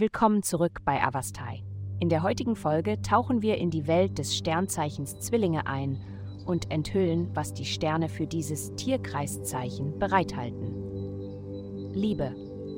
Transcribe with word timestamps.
Willkommen 0.00 0.44
zurück 0.44 0.82
bei 0.84 1.02
Avastai. 1.02 1.64
In 1.98 2.08
der 2.08 2.22
heutigen 2.22 2.54
Folge 2.54 3.02
tauchen 3.02 3.42
wir 3.42 3.56
in 3.56 3.70
die 3.70 3.88
Welt 3.88 4.16
des 4.18 4.36
Sternzeichens 4.36 5.18
Zwillinge 5.18 5.66
ein 5.66 6.00
und 6.46 6.70
enthüllen, 6.70 7.30
was 7.34 7.52
die 7.52 7.64
Sterne 7.64 8.08
für 8.08 8.28
dieses 8.28 8.72
Tierkreiszeichen 8.76 9.98
bereithalten. 9.98 11.90
Liebe. 11.94 12.32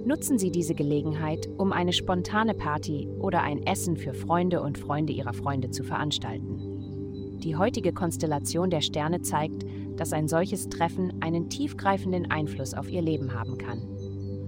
Nutzen 0.07 0.39
Sie 0.39 0.51
diese 0.51 0.75
Gelegenheit, 0.75 1.47
um 1.59 1.75
eine 1.75 1.93
spontane 1.93 2.55
Party 2.55 3.07
oder 3.19 3.43
ein 3.43 3.67
Essen 3.67 3.99
für 3.99 4.15
Freunde 4.15 4.63
und 4.63 4.79
Freunde 4.79 5.13
Ihrer 5.13 5.35
Freunde 5.35 5.69
zu 5.69 5.85
veranstalten. 5.85 7.37
Die 7.41 7.55
heutige 7.55 7.93
Konstellation 7.93 8.71
der 8.71 8.81
Sterne 8.81 9.21
zeigt, 9.21 9.67
dass 9.97 10.15
ein 10.15 10.27
solches 10.27 10.71
Treffen 10.71 11.23
einen 11.23 11.51
tiefgreifenden 11.51 12.31
Einfluss 12.31 12.73
auf 12.73 12.89
Ihr 12.89 13.03
Leben 13.03 13.35
haben 13.35 13.59
kann, 13.59 13.83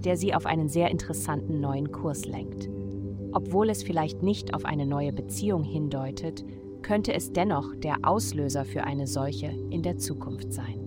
der 0.03 0.17
Sie 0.17 0.33
auf 0.33 0.45
einen 0.45 0.67
sehr 0.67 0.91
interessanten 0.91 1.59
neuen 1.59 1.91
Kurs 1.91 2.25
lenkt. 2.25 2.69
Obwohl 3.31 3.69
es 3.69 3.83
vielleicht 3.83 4.21
nicht 4.21 4.53
auf 4.53 4.65
eine 4.65 4.85
neue 4.85 5.11
Beziehung 5.11 5.63
hindeutet, 5.63 6.45
könnte 6.83 7.13
es 7.13 7.33
dennoch 7.33 7.75
der 7.75 7.97
Auslöser 8.03 8.65
für 8.65 8.83
eine 8.83 9.07
solche 9.07 9.47
in 9.69 9.81
der 9.81 9.97
Zukunft 9.97 10.53
sein. 10.53 10.83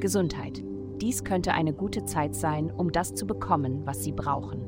Gesundheit. 0.00 0.62
Dies 1.00 1.24
könnte 1.24 1.54
eine 1.54 1.72
gute 1.72 2.04
Zeit 2.04 2.34
sein, 2.34 2.70
um 2.70 2.92
das 2.92 3.14
zu 3.14 3.26
bekommen, 3.26 3.82
was 3.84 4.04
Sie 4.04 4.12
brauchen. 4.12 4.60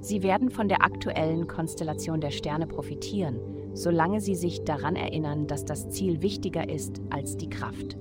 Sie 0.00 0.22
werden 0.22 0.50
von 0.50 0.68
der 0.68 0.84
aktuellen 0.84 1.48
Konstellation 1.48 2.20
der 2.20 2.30
Sterne 2.30 2.66
profitieren, 2.66 3.40
solange 3.72 4.20
Sie 4.20 4.34
sich 4.34 4.64
daran 4.64 4.94
erinnern, 4.94 5.46
dass 5.46 5.64
das 5.64 5.90
Ziel 5.90 6.22
wichtiger 6.22 6.68
ist 6.68 7.02
als 7.10 7.36
die 7.36 7.50
Kraft. 7.50 7.98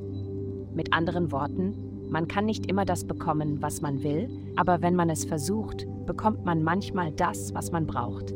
Mit 0.73 0.93
anderen 0.93 1.31
Worten, 1.31 1.84
man 2.09 2.27
kann 2.27 2.45
nicht 2.45 2.67
immer 2.67 2.85
das 2.85 3.05
bekommen, 3.05 3.61
was 3.61 3.81
man 3.81 4.03
will, 4.03 4.29
aber 4.55 4.81
wenn 4.81 4.95
man 4.95 5.09
es 5.09 5.25
versucht, 5.25 5.85
bekommt 6.05 6.45
man 6.45 6.63
manchmal 6.63 7.11
das, 7.11 7.53
was 7.53 7.71
man 7.71 7.87
braucht. 7.87 8.33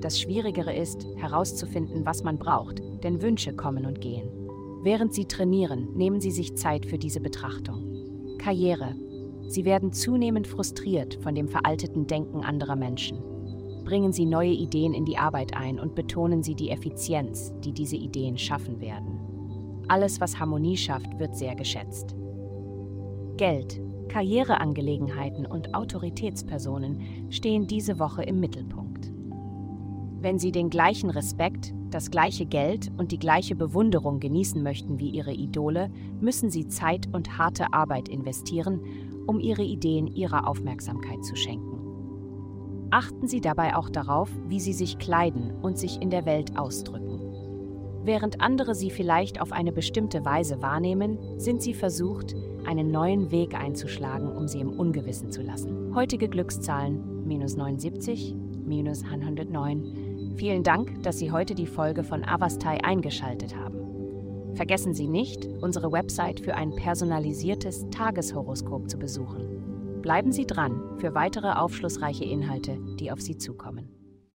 Das 0.00 0.20
Schwierigere 0.20 0.74
ist, 0.74 1.06
herauszufinden, 1.16 2.04
was 2.04 2.22
man 2.24 2.38
braucht, 2.38 2.82
denn 3.02 3.22
Wünsche 3.22 3.54
kommen 3.54 3.86
und 3.86 4.00
gehen. 4.00 4.28
Während 4.82 5.14
Sie 5.14 5.24
trainieren, 5.24 5.88
nehmen 5.94 6.20
Sie 6.20 6.30
sich 6.30 6.56
Zeit 6.56 6.84
für 6.84 6.98
diese 6.98 7.20
Betrachtung. 7.20 8.36
Karriere. 8.38 8.94
Sie 9.48 9.64
werden 9.64 9.92
zunehmend 9.92 10.46
frustriert 10.46 11.14
von 11.22 11.34
dem 11.34 11.48
veralteten 11.48 12.06
Denken 12.06 12.44
anderer 12.44 12.76
Menschen. 12.76 13.18
Bringen 13.84 14.12
Sie 14.12 14.26
neue 14.26 14.52
Ideen 14.52 14.94
in 14.94 15.04
die 15.04 15.18
Arbeit 15.18 15.56
ein 15.56 15.78
und 15.78 15.94
betonen 15.94 16.42
Sie 16.42 16.54
die 16.54 16.70
Effizienz, 16.70 17.52
die 17.64 17.72
diese 17.72 17.96
Ideen 17.96 18.36
schaffen 18.36 18.80
werden. 18.80 19.18
Alles, 19.88 20.20
was 20.20 20.38
Harmonie 20.38 20.76
schafft, 20.76 21.18
wird 21.18 21.36
sehr 21.36 21.54
geschätzt. 21.54 22.14
Geld, 23.36 23.80
Karriereangelegenheiten 24.08 25.46
und 25.46 25.74
Autoritätspersonen 25.74 27.30
stehen 27.30 27.66
diese 27.66 27.98
Woche 27.98 28.22
im 28.22 28.40
Mittelpunkt. 28.40 29.10
Wenn 30.20 30.38
Sie 30.38 30.52
den 30.52 30.70
gleichen 30.70 31.10
Respekt, 31.10 31.74
das 31.94 32.10
gleiche 32.10 32.44
Geld 32.44 32.90
und 32.96 33.12
die 33.12 33.18
gleiche 33.18 33.54
Bewunderung 33.54 34.18
genießen 34.18 34.62
möchten 34.62 34.98
wie 34.98 35.10
ihre 35.10 35.32
Idole, 35.32 35.90
müssen 36.20 36.50
sie 36.50 36.66
Zeit 36.66 37.08
und 37.12 37.38
harte 37.38 37.72
Arbeit 37.72 38.08
investieren, 38.08 38.80
um 39.28 39.38
ihre 39.38 39.62
Ideen 39.62 40.08
ihrer 40.08 40.48
Aufmerksamkeit 40.48 41.24
zu 41.24 41.36
schenken. 41.36 41.78
Achten 42.90 43.28
Sie 43.28 43.40
dabei 43.40 43.76
auch 43.76 43.88
darauf, 43.90 44.28
wie 44.48 44.58
Sie 44.58 44.72
sich 44.72 44.98
kleiden 44.98 45.52
und 45.62 45.78
sich 45.78 46.00
in 46.02 46.10
der 46.10 46.26
Welt 46.26 46.58
ausdrücken. 46.58 47.13
Während 48.04 48.40
andere 48.40 48.74
Sie 48.74 48.90
vielleicht 48.90 49.40
auf 49.40 49.52
eine 49.52 49.72
bestimmte 49.72 50.24
Weise 50.24 50.62
wahrnehmen, 50.62 51.18
sind 51.38 51.62
Sie 51.62 51.74
versucht, 51.74 52.34
einen 52.66 52.90
neuen 52.90 53.30
Weg 53.30 53.54
einzuschlagen, 53.54 54.30
um 54.30 54.46
Sie 54.46 54.60
im 54.60 54.70
Ungewissen 54.70 55.30
zu 55.30 55.42
lassen. 55.42 55.94
Heutige 55.94 56.28
Glückszahlen 56.28 57.26
minus 57.26 57.56
79, 57.56 58.34
minus 58.64 59.02
109, 59.04 60.14
Vielen 60.36 60.64
Dank, 60.64 61.02
dass 61.04 61.18
Sie 61.18 61.30
heute 61.30 61.54
die 61.54 61.66
Folge 61.66 62.02
von 62.02 62.24
Avastai 62.24 62.82
eingeschaltet 62.82 63.56
haben. 63.56 64.54
Vergessen 64.54 64.92
Sie 64.92 65.06
nicht, 65.06 65.46
unsere 65.60 65.92
Website 65.92 66.40
für 66.40 66.56
ein 66.56 66.74
personalisiertes 66.74 67.88
Tageshoroskop 67.90 68.90
zu 68.90 68.98
besuchen. 68.98 70.00
Bleiben 70.02 70.32
Sie 70.32 70.46
dran 70.46 70.80
für 70.98 71.14
weitere 71.14 71.52
aufschlussreiche 71.52 72.24
Inhalte, 72.24 72.78
die 72.98 73.12
auf 73.12 73.20
Sie 73.20 73.36
zukommen. 73.36 73.93